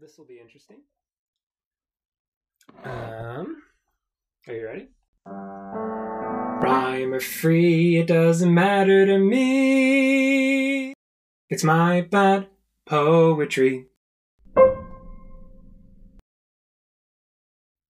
[0.00, 0.78] This will be interesting.
[2.84, 3.62] Um,
[4.46, 4.88] are you ready?
[6.62, 10.94] Rhyme or free, it doesn't matter to me.
[11.50, 12.48] It's my bad
[12.86, 13.86] poetry.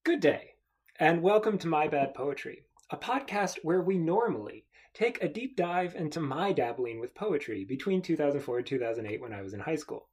[0.04, 0.54] Good day,
[0.98, 4.64] and welcome to My Bad Poetry, a podcast where we normally
[4.94, 9.42] take a deep dive into my dabbling with poetry between 2004 and 2008 when I
[9.42, 10.08] was in high school.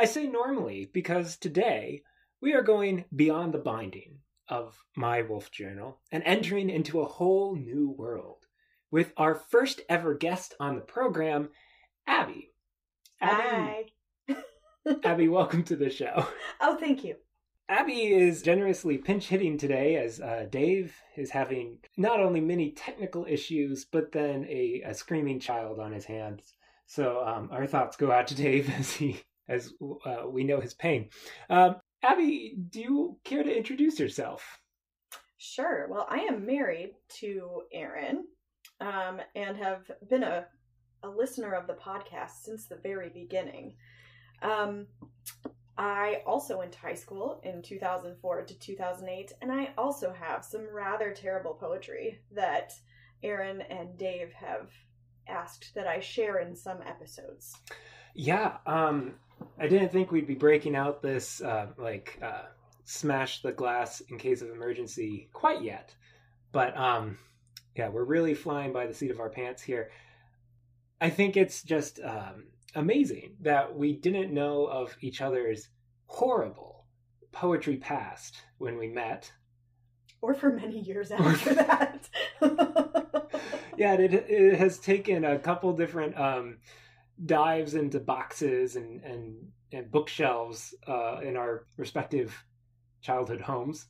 [0.00, 2.02] I say normally because today
[2.40, 4.18] we are going beyond the binding
[4.48, 8.46] of my Wolf Journal and entering into a whole new world
[8.92, 11.48] with our first ever guest on the program,
[12.06, 12.52] Abby.
[13.20, 13.92] Abby,
[14.28, 14.36] Hi.
[15.02, 16.28] Abby, welcome to the show.
[16.60, 17.16] Oh, thank you.
[17.68, 23.26] Abby is generously pinch hitting today as uh, Dave is having not only many technical
[23.28, 26.54] issues, but then a, a screaming child on his hands.
[26.86, 29.72] So um, our thoughts go out to Dave as he as
[30.04, 31.08] uh, we know his pain.
[31.48, 34.60] Um, Abby, do you care to introduce yourself?
[35.38, 35.86] Sure.
[35.90, 38.24] Well, I am married to Aaron
[38.80, 40.46] um, and have been a,
[41.02, 43.74] a listener of the podcast since the very beginning.
[44.42, 44.86] Um,
[45.76, 50.66] I also went to high school in 2004 to 2008, and I also have some
[50.72, 52.72] rather terrible poetry that
[53.22, 54.70] Aaron and Dave have
[55.28, 57.54] asked that I share in some episodes.
[58.14, 59.14] Yeah, um,
[59.58, 62.42] I didn't think we'd be breaking out this uh, like uh,
[62.84, 65.94] smash the glass in case of emergency quite yet,
[66.52, 67.18] but um,
[67.74, 69.90] yeah, we're really flying by the seat of our pants here.
[71.00, 72.44] I think it's just um,
[72.74, 75.68] amazing that we didn't know of each other's
[76.06, 76.84] horrible
[77.32, 79.32] poetry past when we met.
[80.20, 82.08] Or for many years after that.
[83.78, 86.58] Yeah, it, it has taken a couple different um,
[87.26, 89.36] dives into boxes and and,
[89.72, 92.34] and bookshelves uh, in our respective
[93.00, 93.86] childhood homes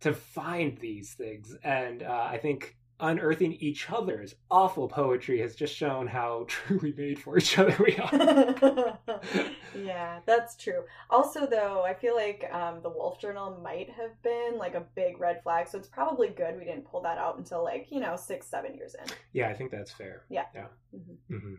[0.00, 5.74] to find these things, and uh, I think unearthing each other's awful poetry has just
[5.74, 8.98] shown how truly made for each other we are.
[9.76, 10.82] yeah, that's true.
[11.08, 15.20] Also, though, I feel like um, the Wolf Journal might have been like a big
[15.20, 18.16] red flag, so it's probably good we didn't pull that out until like you know
[18.16, 19.06] six, seven years in.
[19.32, 20.24] yeah, I think that's fair.
[20.28, 20.44] Yeah.
[20.54, 21.16] yeah, Mhm.
[21.40, 21.54] hmm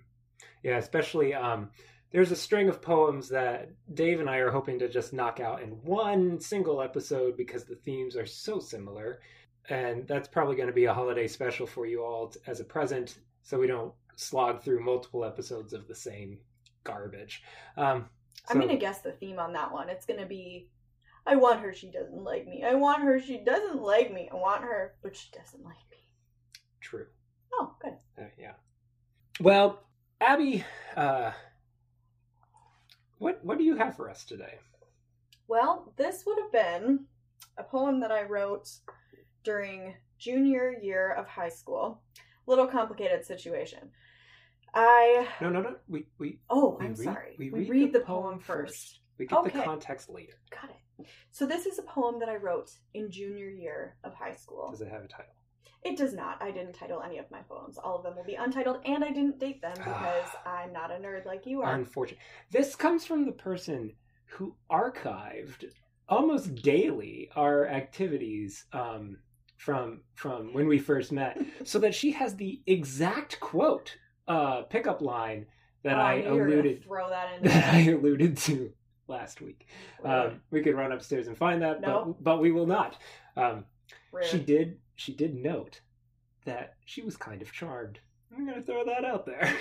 [0.63, 0.77] yeah.
[0.77, 1.69] Especially, um,
[2.11, 5.61] there's a string of poems that Dave and I are hoping to just knock out
[5.61, 9.22] in one single episode because the themes are so similar,
[9.69, 12.66] and that's probably going to be a holiday special for you all t- as a
[12.66, 16.39] present, so we don't slog through multiple episodes of the same
[16.83, 17.44] garbage.
[17.77, 18.09] Um,
[18.50, 19.89] I'm gonna guess the theme on that one.
[19.89, 20.69] It's gonna be,
[21.25, 22.63] I want her, she doesn't like me.
[22.63, 24.29] I want her, she doesn't like me.
[24.31, 25.97] I want her, but she doesn't like me.
[26.81, 27.06] true.
[27.53, 27.94] Oh, good.
[28.17, 28.53] Uh, yeah.
[29.39, 29.83] Well,
[30.22, 30.63] Abby,
[30.97, 31.31] uh,
[33.19, 34.56] what what do you have for us today?
[35.47, 37.06] Well, this would have been
[37.57, 38.69] a poem that I wrote
[39.44, 42.02] during junior year of high school.
[42.47, 43.91] Little complicated situation.
[44.74, 45.75] I No, no, no.
[45.88, 47.36] We we oh, we I'm read- sorry.
[47.40, 48.74] we We, read read, the the, poem poem, first.
[48.74, 49.00] first.
[49.18, 50.34] we get the context later.
[50.51, 51.07] Got it.
[51.31, 54.69] So this is a poem that I wrote in junior year of high school.
[54.72, 55.34] Does it have a title?
[55.84, 56.42] It does not.
[56.42, 57.78] I didn't title any of my poems.
[57.78, 60.96] All of them will be untitled, and I didn't date them because I'm not a
[60.96, 61.74] nerd like you are.
[61.74, 62.20] Unfortunate.
[62.52, 63.94] This comes from the person
[64.25, 65.66] who archived
[66.09, 69.18] almost daily our activities um,
[69.58, 73.96] from from when we first met, so that she has the exact quote
[74.28, 75.46] uh, pickup line
[75.84, 77.44] that Oh, I knew you were gonna alluded Throw that in.
[77.48, 78.72] that I alluded to
[79.08, 79.66] last week.
[80.03, 82.16] Um, we could run upstairs and find that, No.
[82.19, 82.98] but but we will not.
[83.38, 83.64] Um,
[84.30, 85.80] she did she did note
[86.44, 88.00] that she was kind of charmed.
[88.36, 89.56] I'm gonna throw that out there.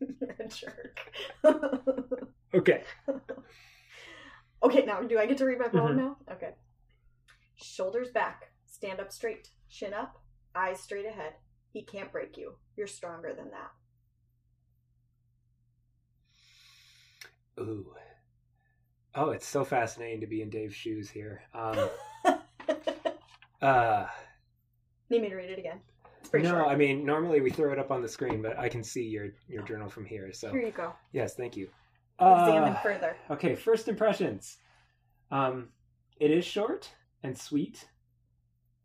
[0.48, 0.98] Jerk.
[2.54, 2.82] okay.
[4.64, 5.96] okay, now do I get to read my poem Mhm.
[5.98, 6.16] now?
[6.32, 6.50] Okay.
[7.54, 10.18] Shoulders back, stand up straight, chin up,
[10.56, 11.34] eyes straight ahead.
[11.72, 12.56] He can't break you.
[12.76, 13.70] You're stronger than that.
[17.62, 17.94] Ooh.
[19.14, 21.42] Oh, it's so fascinating to be in Dave's shoes here.
[21.54, 21.88] Um,
[23.62, 24.06] uh,
[25.10, 25.80] Need me to read it again?
[26.34, 26.68] No, short.
[26.68, 29.28] I mean normally we throw it up on the screen, but I can see your
[29.48, 30.32] your journal from here.
[30.32, 30.92] So Here you go.
[31.12, 31.68] yes, thank you.
[32.18, 33.16] Examine Uh, further.
[33.30, 34.58] Okay, first impressions.
[35.30, 35.68] Um,
[36.18, 36.90] it is short
[37.22, 37.86] and sweet,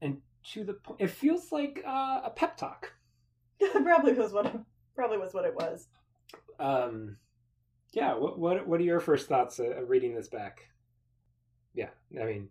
[0.01, 0.18] and
[0.51, 1.01] to the point.
[1.01, 2.91] It feels like uh, a pep talk.
[3.71, 4.53] probably was what
[4.95, 5.88] probably was what it was.
[6.59, 7.17] Um,
[7.94, 8.13] yeah.
[8.15, 10.67] What what what are your first thoughts uh, of reading this back?
[11.74, 11.89] Yeah,
[12.19, 12.50] I mean,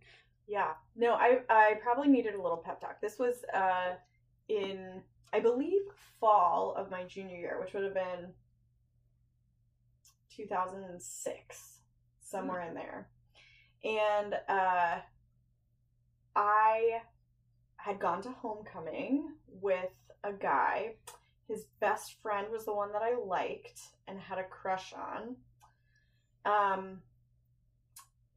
[0.51, 0.75] Yeah.
[0.97, 3.01] No, I I probably needed a little pep talk.
[3.01, 3.95] This was uh
[4.49, 5.03] in
[5.33, 5.83] I believe
[6.21, 8.35] fall of my junior year, which would have been
[10.31, 11.81] 2006,
[12.21, 13.09] somewhere in there.
[13.85, 15.01] and uh,
[16.37, 17.01] I
[17.77, 19.91] had gone to homecoming with
[20.25, 20.97] a guy.
[21.49, 25.37] His best friend was the one that I liked and had a crush on.
[26.45, 27.03] Um,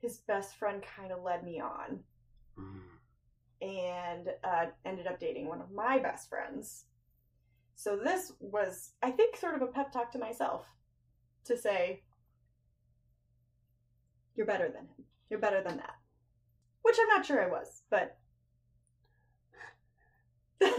[0.04, 2.00] his best friend kind of led me on
[3.62, 6.84] and uh, ended up dating one of my best friends.
[7.76, 10.66] So this was, I think, sort of a pep talk to myself
[11.46, 12.04] to say,
[14.36, 15.06] "You're better than him.
[15.30, 15.96] You're better than that,"
[16.82, 18.18] which I'm not sure I was, but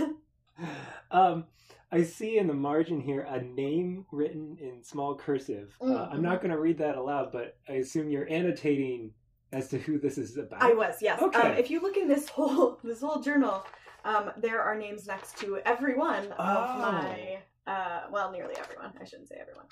[1.11, 1.47] um,
[1.95, 5.77] I see in the margin here a name written in small cursive.
[5.81, 9.13] Uh, I'm not going to read that aloud, but I assume you're annotating
[9.53, 10.61] as to who this is about.
[10.61, 11.23] I was yes.
[11.23, 11.39] Okay.
[11.41, 13.65] Um, if you look in this whole this whole journal,
[14.05, 16.79] um, there are names next to every one of Oh.
[16.81, 17.39] my
[17.69, 18.93] uh, well, nearly everyone.
[19.01, 19.67] I shouldn't say everyone,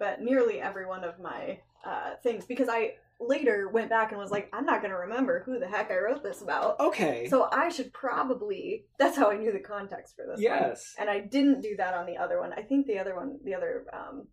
[0.00, 4.30] but nearly every one of my uh, things because I later went back and was
[4.30, 6.80] like, I'm not going to remember who the heck I wrote this about.
[6.80, 7.28] Okay.
[7.28, 8.86] So I should probably.
[8.98, 10.36] That's how I knew the context for this.
[10.36, 10.42] one.
[10.42, 10.94] yes.
[10.98, 12.52] and I didn't do that on the other one.
[12.54, 14.26] I think the other one, the other um,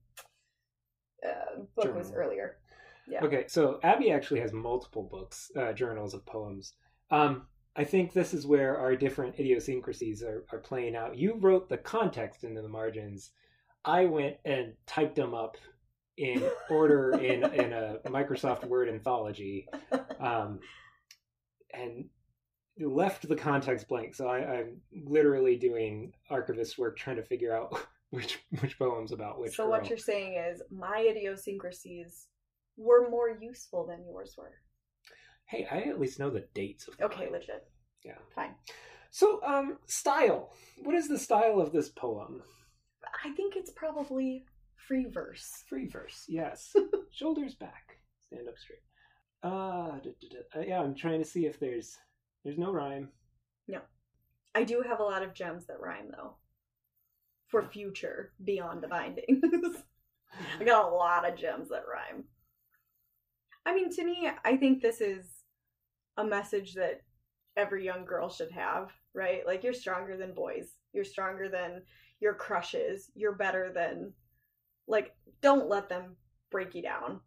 [1.25, 2.57] uh, book was earlier.
[3.10, 3.24] Yeah.
[3.24, 6.74] Okay, so Abby actually has multiple books, uh, journals of poems.
[7.10, 7.44] Um,
[7.75, 11.18] I think this is where our different idiosyncrasies are, are playing out.
[11.18, 13.31] You wrote the context into the margins.
[13.86, 15.56] I went and typed them up
[16.17, 19.67] in order in, in a Microsoft Word anthology
[20.19, 20.59] um,
[21.73, 22.05] and
[22.79, 24.15] left the context blank.
[24.15, 27.77] So I, I'm literally doing archivist work trying to figure out
[28.09, 29.55] which which poems about which.
[29.55, 29.71] so girl.
[29.71, 32.27] what you're saying is my idiosyncrasies
[32.77, 34.53] were more useful than yours were.
[35.45, 37.67] Hey, I at least know the dates of Okay, legit.
[38.03, 38.17] Yeah.
[38.35, 38.55] Fine.
[39.11, 40.51] So, um, style.
[40.83, 42.43] What is the style of this poem?
[43.23, 44.45] I think it's probably
[44.88, 45.63] free verse.
[45.68, 46.75] Free verse, yes.
[47.12, 47.98] Shoulders back,
[48.28, 48.80] stand up straight.
[49.44, 50.60] Uh, da, da, da.
[50.60, 51.98] Uh, yeah, I'm trying to see if there's
[52.44, 53.10] there's no rhyme.
[53.68, 53.81] No.
[54.56, 56.36] I do have a lot of gems that rhyme though.
[57.48, 59.44] For future beyond the bindings.
[60.60, 62.25] I got a lot of gems that rhyme.
[63.66, 65.25] I mean, to me, I think this is
[66.18, 67.01] a message that
[67.57, 69.45] every young girl should have, right?
[69.45, 70.69] Like, you're stronger than boys.
[70.94, 71.81] You're stronger than
[72.19, 73.12] your crushes.
[73.13, 74.13] You're better than,
[74.88, 76.16] like, don't let them
[76.50, 77.19] break you down.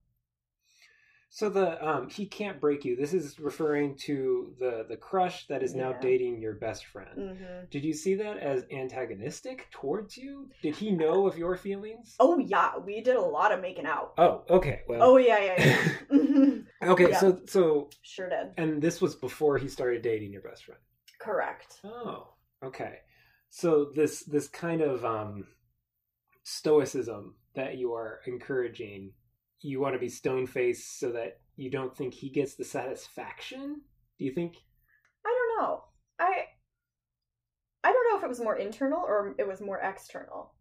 [1.32, 2.96] So the um, he can't break you.
[2.96, 6.00] This is referring to the the crush that is now Yeah.
[6.00, 7.36] dating your best friend.
[7.38, 10.50] hmm Did you see that as antagonistic towards you?
[10.60, 12.16] Did he know of your feelings?
[12.18, 14.14] Oh, yeah, we did a lot of making out.
[14.18, 14.80] Oh, okay.
[14.88, 15.84] Well, Oh, yeah, yeah, yeah.
[16.10, 16.64] Mhm.
[16.82, 17.10] okay.
[17.10, 17.20] yeah.
[17.20, 18.48] So so Sure did.
[18.56, 20.80] and this was before he started dating your best friend.
[21.20, 21.78] Correct.
[21.84, 22.34] Oh,
[22.64, 22.98] okay.
[23.50, 25.46] So this this kind of um
[26.42, 29.12] stoicism that you are encouraging,
[29.60, 33.80] you want to be stone faced so that you don't think he gets the satisfaction?
[34.18, 34.56] Do you think
[35.24, 35.84] I don't know.
[36.18, 36.44] I
[37.82, 40.54] I don't know if it was more internal or it was more external.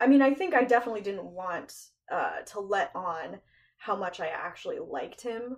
[0.00, 1.72] I mean, I think I definitely didn't want
[2.12, 3.40] uh, to let on
[3.78, 5.56] how much I actually liked him.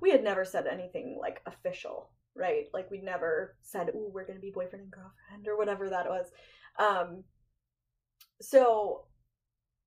[0.00, 2.66] We had never said anything like official, right?
[2.72, 6.26] Like we'd never said, "Ooh, we're gonna be boyfriend and girlfriend" or whatever that was.
[6.78, 7.24] Um,
[8.40, 9.06] so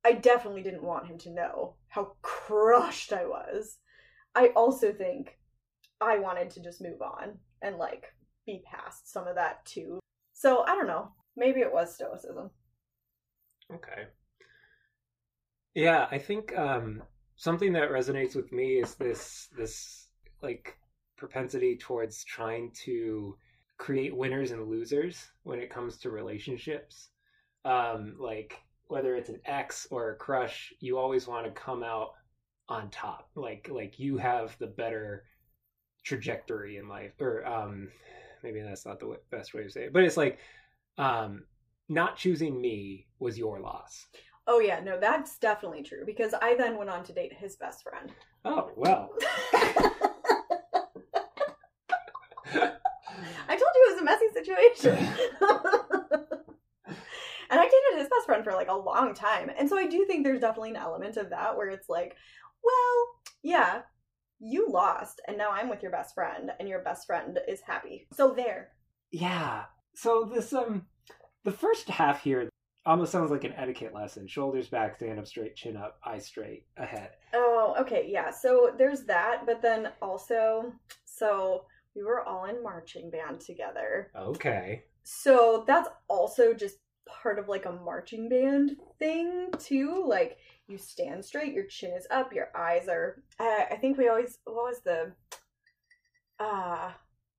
[0.05, 3.77] I definitely didn't want him to know how crushed I was.
[4.35, 5.37] I also think
[6.01, 8.05] I wanted to just move on and like
[8.45, 9.99] be past some of that too.
[10.33, 11.11] So I don't know.
[11.35, 12.49] Maybe it was stoicism.
[13.73, 14.07] Okay.
[15.75, 17.03] Yeah, I think um,
[17.35, 20.07] something that resonates with me is this this
[20.41, 20.77] like
[21.17, 23.37] propensity towards trying to
[23.77, 27.09] create winners and losers when it comes to relationships.
[27.65, 28.57] Um, like
[28.89, 32.11] whether it's an ex or a crush, you always want to come out
[32.67, 33.29] on top.
[33.35, 35.23] Like like you have the better
[36.03, 37.89] trajectory in life, or um,
[38.43, 40.39] maybe that's not the w- best way to say it, but it's like
[40.97, 41.45] um,
[41.87, 44.07] not choosing me was your loss.
[44.47, 47.83] Oh yeah, no, that's definitely true because I then went on to date his best
[47.83, 48.11] friend.
[48.43, 49.11] Oh well.
[53.47, 54.97] I told you it was a messy situation.
[57.49, 59.51] and I dated his best friend for like a long time.
[59.57, 62.15] And so I do think there's definitely an element of that where it's like,
[62.63, 63.07] well,
[63.43, 63.81] yeah,
[64.39, 68.07] you lost and now I'm with your best friend and your best friend is happy.
[68.13, 68.69] So there.
[69.11, 69.63] yeah.
[69.95, 70.85] So this um,
[71.43, 72.49] the first half here
[72.85, 76.65] almost sounds like an etiquette lesson: shoulders back, stand up straight, chin up, eyes straight,
[76.77, 77.09] ahead.
[77.33, 78.31] Oh, okay, yeah.
[78.31, 80.71] So there's that, but then also,
[81.03, 84.11] so we were all in marching band together.
[84.17, 84.83] Okay.
[85.03, 86.77] So that's also just
[87.21, 90.03] part of like a marching band thing too.
[90.07, 90.37] Like
[90.67, 93.21] you stand straight, your chin is up, your eyes are.
[93.39, 95.11] I think we always what was the
[96.39, 96.91] uh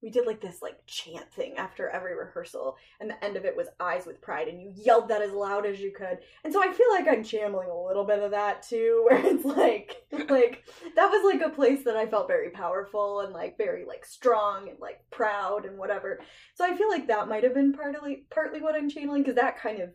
[0.03, 3.57] we did like this like chant thing after every rehearsal and the end of it
[3.57, 6.19] was eyes with pride and you yelled that as loud as you could.
[6.45, 9.45] And so i feel like i'm channeling a little bit of that too where it's
[9.45, 10.65] like like
[10.97, 14.69] that was like a place that i felt very powerful and like very like strong
[14.69, 16.21] and like proud and whatever.
[16.55, 19.59] So i feel like that might have been partly partly what i'm channeling because that
[19.59, 19.91] kind of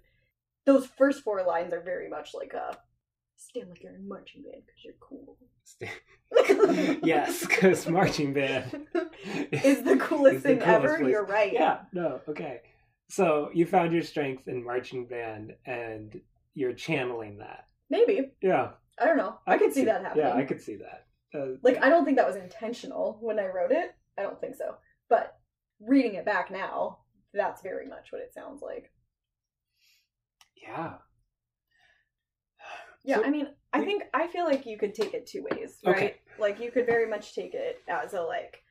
[0.65, 2.77] those first four lines are very much like a
[3.49, 5.37] stand like you're in marching band because you're cool
[7.03, 8.87] yes, because marching band
[9.51, 10.97] is the coolest is the thing coolest ever.
[10.99, 11.09] place.
[11.11, 11.51] You're right.
[11.53, 12.61] Yeah, no, okay.
[13.09, 16.19] So you found your strength in marching band and
[16.53, 17.65] you're channeling that.
[17.89, 18.31] Maybe.
[18.41, 18.71] Yeah.
[18.99, 19.37] I don't know.
[19.45, 20.25] I, could see, that happening.
[20.25, 21.05] Yeah, I could see that.
[21.37, 23.93] Uh, Like, I don't think that was intentional when I wrote it.
[24.17, 24.75] I don't think so.
[25.09, 25.37] But
[25.79, 26.99] reading it back now,
[27.33, 28.91] that's very much what it sounds like.
[30.61, 30.93] yeah.
[33.05, 35.77] Yeah, So- I mean, I think I feel like you could take it two ways,
[35.85, 35.95] right?
[35.95, 36.15] Okay.
[36.39, 38.63] Like you could very much take it as a like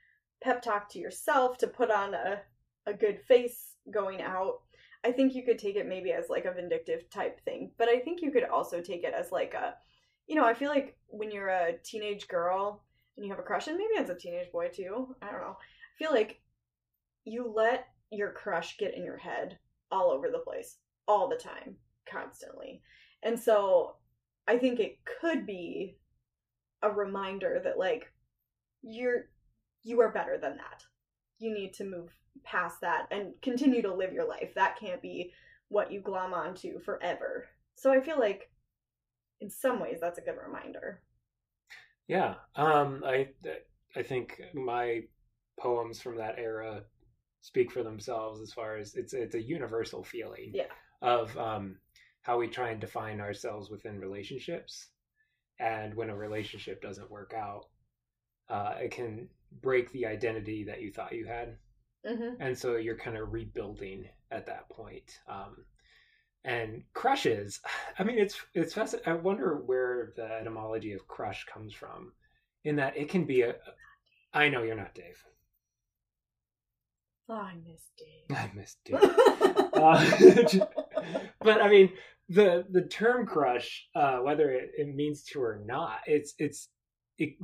[0.42, 2.40] pep talk to yourself to put on a
[2.86, 4.60] a good face going out.
[5.04, 7.98] I think you could take it maybe as like a vindictive type thing, but I
[8.00, 9.74] think you could also take it as like a
[10.26, 12.82] you know, I feel like when you're a teenage girl
[13.16, 15.56] and you have a crush and maybe as a teenage boy too, I don't know.
[15.58, 16.40] I feel like
[17.24, 19.58] you let your crush get in your head
[19.90, 21.76] all over the place all the time,
[22.10, 22.80] constantly.
[23.22, 23.96] And so
[24.46, 25.96] I think it could be
[26.82, 28.12] a reminder that like
[28.82, 29.28] you're
[29.82, 30.84] you are better than that.
[31.38, 32.10] You need to move
[32.44, 34.52] past that and continue to live your life.
[34.54, 35.32] That can't be
[35.68, 37.46] what you glom onto forever.
[37.76, 38.50] So I feel like
[39.40, 41.02] in some ways that's a good reminder.
[42.08, 42.34] Yeah.
[42.56, 43.28] Um I
[43.96, 45.02] I think my
[45.58, 46.82] poems from that era
[47.40, 50.64] speak for themselves as far as it's it's a universal feeling Yeah.
[51.02, 51.76] of um
[52.24, 54.88] how we try and define ourselves within relationships
[55.60, 57.66] and when a relationship doesn't work out
[58.50, 59.28] uh it can
[59.62, 61.56] break the identity that you thought you had
[62.06, 62.42] Mm-hmm.
[62.42, 65.64] and so you're kind of rebuilding at that point um
[66.44, 67.60] and crushes
[67.98, 72.12] i mean it's it's fascinating i wonder where the etymology of crush comes from
[72.64, 73.54] in that it can be a
[74.34, 75.24] i know you're not dave
[77.28, 78.36] Oh, I miss Dave.
[78.36, 79.00] i missed dave
[79.74, 80.60] uh,
[81.40, 81.90] but i mean
[82.28, 86.68] the the term crush uh whether it, it means to or not it's it's
[87.18, 87.34] it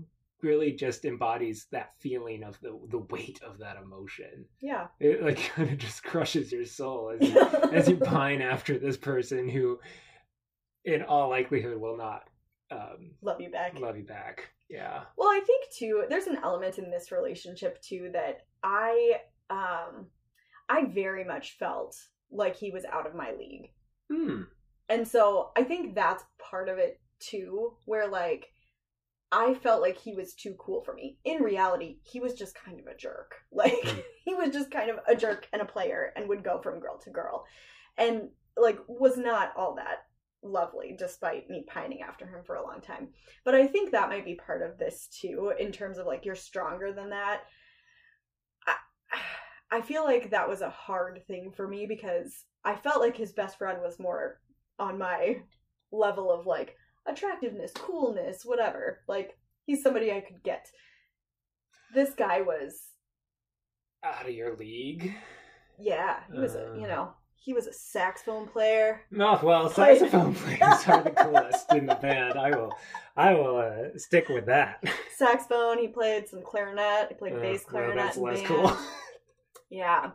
[0.42, 4.86] really just embodies that feeling of the the weight of that emotion yeah.
[4.98, 7.40] it like kind of just crushes your soul as you,
[7.72, 9.78] as you pine after this person who
[10.86, 12.22] in all likelihood will not
[12.72, 13.78] um, Love you back.
[13.78, 18.10] love you back yeah Well, I think too, there's an element in this relationship too
[18.14, 19.16] that I
[19.50, 20.06] um
[20.68, 21.96] I very much felt
[22.30, 23.72] like he was out of my league.
[24.10, 24.42] hmm
[24.90, 28.52] And so I think that's part of it too, where like
[29.32, 31.18] I felt like he was too cool for me.
[31.24, 33.36] In reality, he was just kind of a jerk.
[33.52, 34.02] Like Mm.
[34.24, 36.98] he was just kind of a jerk and a player and would go from girl
[37.00, 37.46] to girl.
[37.98, 40.06] And like was not all that
[40.42, 43.08] lovely despite me pining after him for a long time.
[43.44, 46.34] But I think that might be part of this too in terms of like you're
[46.36, 47.42] stronger than that.
[48.66, 48.76] I,
[49.78, 53.32] I feel like that was a hard thing for me because I felt like his
[53.32, 54.40] best friend was more
[54.80, 55.42] on my
[55.92, 59.00] level of like attractiveness, coolness, whatever.
[59.08, 60.66] Like he's somebody I could get.
[61.94, 62.80] This guy was
[64.04, 65.14] out of your league
[65.82, 66.74] yeah, he was a, Uh.
[66.74, 69.00] you know, he was a saxophone player.
[69.10, 72.72] no well Played- saxophone players are the coolest in the band i will
[73.16, 74.82] i will uh, stick with that
[75.16, 78.46] Saxophone, he played some clarinet, he played Uh, bass well, clarinet that's less band.
[78.48, 78.76] cool
[79.70, 80.10] Yeah.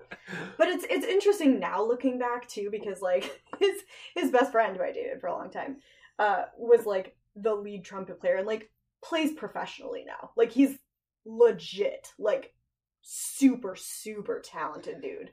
[0.57, 3.81] But it's it's interesting now looking back too because like his
[4.15, 5.77] his best friend who I dated for a long time
[6.19, 8.69] uh was like the lead trumpet player and like
[9.03, 10.31] plays professionally now.
[10.35, 10.77] Like he's
[11.25, 12.53] legit like
[13.01, 15.31] super super talented dude.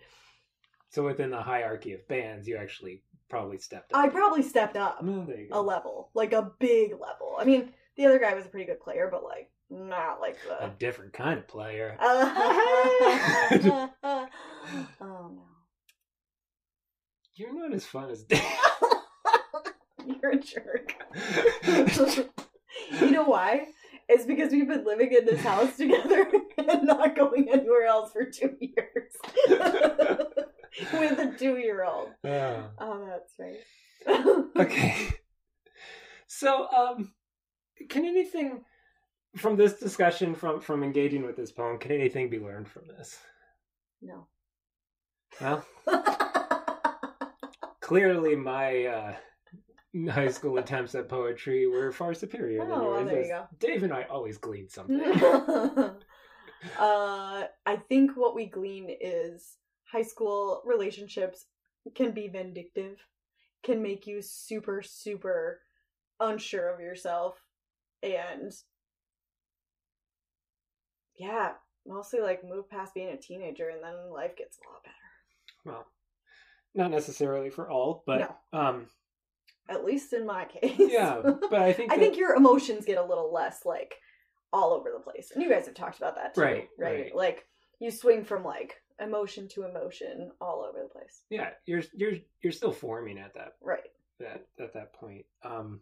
[0.90, 4.98] so within the hierarchy of bands you actually probably stepped up I probably stepped up
[5.02, 7.36] oh, a level, like a big level.
[7.38, 10.68] I mean, the other guy was a pretty good player, but like not like a
[10.78, 13.90] different kind of player oh
[15.00, 15.42] no.
[17.34, 18.42] You're not as fun as dave
[20.04, 20.94] You're a jerk.
[23.00, 23.66] you know why?
[24.08, 26.26] It's because we've been living in this house together
[26.58, 29.12] and not going anywhere else for two years.
[30.92, 32.08] With a two year old.
[32.24, 32.64] Oh.
[32.78, 34.46] Oh, that's right.
[34.56, 35.12] okay
[36.32, 37.12] so um
[37.90, 38.64] can anything
[39.36, 43.18] from this discussion from from engaging with this poem can anything be learned from this
[44.00, 44.26] no.
[45.40, 45.64] well
[47.92, 49.14] clearly my uh
[50.10, 53.46] high school attempts at poetry were far superior than Oh, well, yours there you go.
[53.58, 55.00] dave and i always gleaned something
[56.78, 61.46] uh, I think what we glean is high school relationships
[61.94, 62.98] can be vindictive,
[63.62, 65.60] can make you super, super
[66.20, 67.42] unsure of yourself,
[68.02, 68.52] and
[71.18, 71.52] yeah,
[71.86, 74.96] mostly like move past being a teenager and then life gets a lot better.
[75.64, 75.86] Well,
[76.74, 78.86] not necessarily for all, but um,
[79.68, 80.74] At least in my case.
[80.78, 81.20] yeah.
[81.22, 83.94] But I think I that- think your emotions get a little less like
[84.52, 85.30] all over the place.
[85.34, 86.40] And you guys have talked about that too.
[86.40, 86.94] Right, Right.
[87.04, 87.16] right.
[87.16, 87.46] Like
[87.80, 91.22] you swing from like emotion to emotion all over the place.
[91.30, 92.12] yeah, you're you're
[92.42, 93.90] you're still forming at that Right.
[94.20, 95.24] that at that point.
[95.42, 95.80] Um,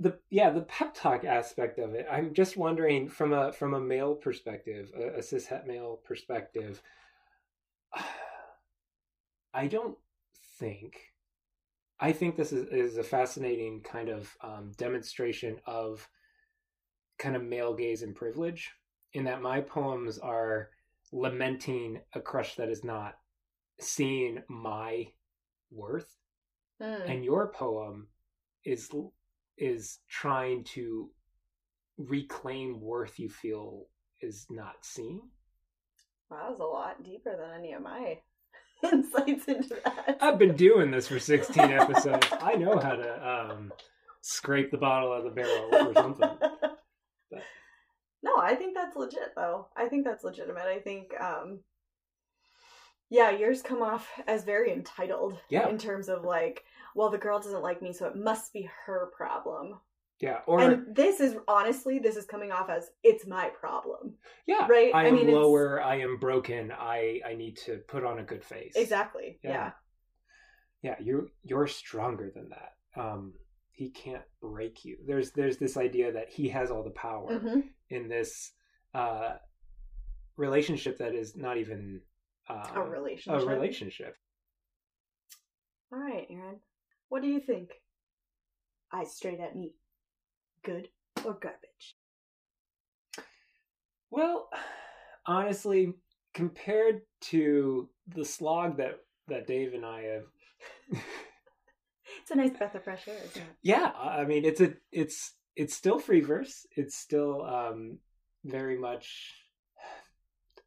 [0.00, 2.06] the yeah, the pep talk aspect of it.
[2.10, 6.80] I'm just wondering from a from a male perspective, a, a cishet male perspective.
[9.58, 9.96] I don't
[10.60, 11.00] think.
[11.98, 16.08] I think this is, is a fascinating kind of um, demonstration of
[17.18, 18.70] kind of male gaze and privilege,
[19.14, 20.68] in that my poems are
[21.10, 23.14] lamenting a crush that is not
[23.80, 25.08] seeing my
[25.70, 26.14] worth
[26.80, 27.10] Mm.
[27.10, 28.06] and your poem
[28.64, 28.88] is
[29.56, 31.10] is trying to
[31.96, 33.88] reclaim worth you feel
[34.20, 35.20] is not seen
[36.30, 38.20] Wow, that was a lot deeper than any of my
[38.92, 40.18] insights into that.
[40.20, 43.72] i've been doing this for 16 episodes i know how to um
[44.20, 46.78] scrape the bottle out of the barrel or something But-
[48.20, 49.68] No, I think that's legit though.
[49.76, 50.64] I think that's legitimate.
[50.64, 51.60] I think um
[53.10, 55.68] yeah, yours come off as very entitled Yeah.
[55.68, 56.64] in terms of like,
[56.96, 59.78] well, the girl doesn't like me, so it must be her problem.
[60.20, 64.14] Yeah or and this is honestly, this is coming off as it's my problem.
[64.46, 67.78] yeah right, i I am mean, it's- lower i am broken i i need to
[67.88, 69.38] put on a good face Exactly.
[69.44, 69.50] Yeah.
[69.50, 69.70] Yeah.
[70.82, 73.32] yeah you're you're stronger than that um
[73.70, 77.60] he can't break you there's there's this idea that he has all the power hmm
[77.90, 78.52] in this
[78.94, 79.34] uh
[80.36, 82.00] relationship that is not even
[82.48, 83.42] uh, A relationship.
[83.42, 84.14] a relationship
[85.92, 86.60] All right, Aaron.
[87.08, 87.70] What do you think?
[88.92, 89.72] Eyes straight at me.
[90.68, 90.88] Good
[91.24, 91.96] or garbage?
[94.10, 94.50] well
[95.26, 95.94] honestly
[96.34, 100.24] compared to the slog that that dave and i have
[102.22, 103.48] It's a nice breath of fresh air, isn't it?
[103.62, 107.98] yeah i mean it's a it's it's still free verse it's still um
[108.44, 109.34] very much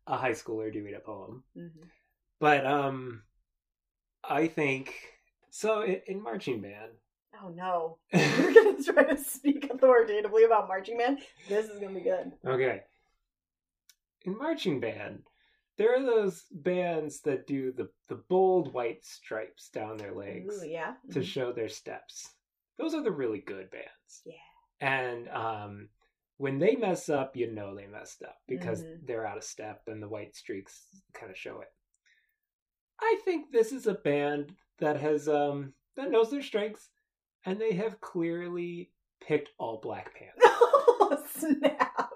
[0.07, 1.83] a high schooler doing a poem Mm-hmm.
[2.39, 3.21] but um
[4.23, 4.93] i think
[5.51, 6.93] so in, in marching band
[7.43, 7.97] Oh no.
[8.13, 11.19] We're gonna try to speak authoritatively about marching band.
[11.49, 12.31] This is gonna be good.
[12.45, 12.81] okay
[14.23, 15.23] in marching band
[15.79, 20.67] there are those bands that do the the bold white stripes down their legs Ooh,
[20.67, 20.93] yeah.
[21.11, 21.25] to Mhm.
[21.25, 22.29] show their steps
[22.77, 24.35] those are the really good bands Yeah.
[24.79, 25.89] and um
[26.37, 29.07] when they mess up you know they messed up because Mhm.
[29.07, 31.73] they're out of step and the white streaks kind of show it
[32.99, 36.89] i think this is a band that has um that knows their strengths
[37.45, 38.91] and they have clearly
[39.25, 42.11] picked all black pants oh snap!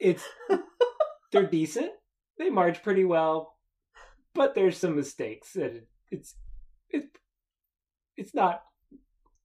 [0.00, 0.24] it's
[1.30, 1.90] they're decent.
[2.38, 3.52] They march pretty well
[4.34, 6.34] but there's some mistakes and it, it's
[6.90, 7.04] it,
[8.16, 8.62] it's not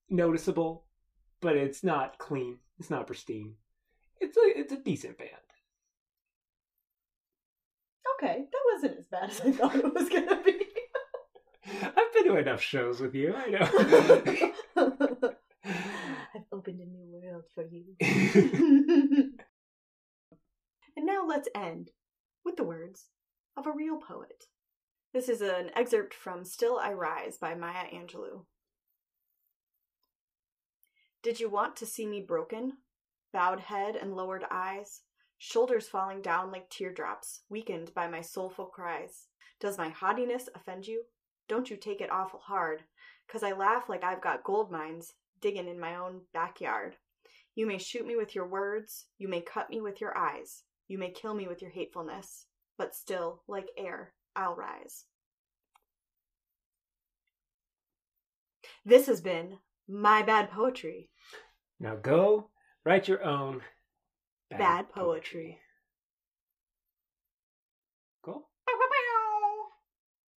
[0.10, 0.86] noticeable
[1.42, 2.58] but it's not clean.
[2.80, 3.56] It's not pristine.
[4.20, 5.32] It's a it's a decent band.
[8.16, 10.66] Okay, that wasn't as bad as I thought it was gonna be.
[11.82, 15.34] I've been to enough shows with you i know
[16.38, 17.95] I've opened a new world for you.
[20.95, 21.91] and now let's end
[22.45, 23.08] with the words
[23.56, 24.45] of a real poet.
[25.13, 28.45] This is an excerpt from Still I Rise by Maya Angelou.
[31.23, 32.73] Did you want to see me broken?
[33.34, 35.01] Bowed head and lowered eyes,
[35.38, 39.25] shoulders falling down like teardrops, weakened by my soulful cries.
[39.60, 41.03] Does my haughtiness offend you?
[41.48, 42.84] Don't you take it awful hard,
[43.28, 46.98] 'cause I laugh like I've got gold mines digging in my own backyard.
[47.56, 50.98] You may shoot me with your words, you may cut me with your eyes, you
[50.98, 55.06] may kill me with your hatefulness, but still, like air, I'll rise.
[58.86, 61.10] This has been My Bad Poetry.
[61.80, 62.52] now go
[62.84, 63.64] write your own
[64.50, 65.62] Bad, poetry.
[68.22, 68.50] cool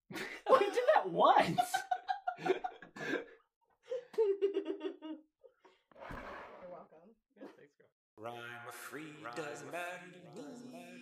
[1.09, 1.59] we once
[2.39, 2.55] You're
[6.71, 7.09] welcome.
[8.17, 8.35] Rhyme
[8.71, 9.03] free
[9.35, 10.98] doesn't matter